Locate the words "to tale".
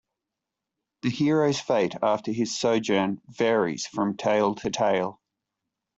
4.55-5.21